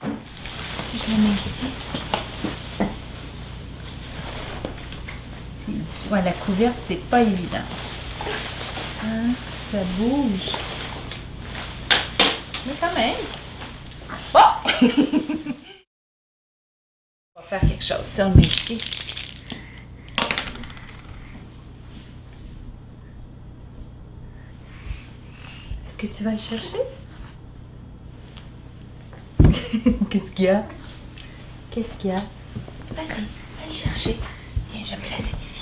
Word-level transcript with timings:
Si 0.00 0.98
je 0.98 1.06
le 1.10 1.22
mets 1.22 1.34
ici. 1.34 1.66
Ouais, 6.10 6.22
la 6.22 6.32
couverte, 6.32 6.76
c'est 6.80 6.96
pas 7.10 7.20
évident. 7.20 7.58
Hein, 9.04 9.32
ça 9.70 9.78
bouge. 9.98 10.52
Mais 12.66 12.72
quand 12.80 12.94
même. 12.94 13.16
Bon! 14.32 14.40
On 17.36 17.40
va 17.40 17.46
faire 17.46 17.60
quelque 17.60 17.84
chose. 17.84 18.04
Si 18.04 18.22
on 18.22 18.30
le 18.30 18.36
met 18.36 18.42
ici. 18.42 18.78
Est-ce 25.86 25.98
que 25.98 26.06
tu 26.06 26.24
vas 26.24 26.30
le 26.30 26.38
chercher? 26.38 26.78
Qu'est-ce 30.10 30.30
qu'il 30.30 30.44
y 30.46 30.48
a? 30.48 30.64
Qu'est-ce 31.70 31.94
qu'il 31.98 32.10
y 32.10 32.12
a? 32.12 32.20
Vas-y, 32.94 33.20
va 33.20 33.66
le 33.66 33.72
chercher. 33.72 34.16
Viens, 34.70 34.84
je 34.84 34.94
me 34.94 35.00
placer 35.00 35.34
ici. 35.38 35.57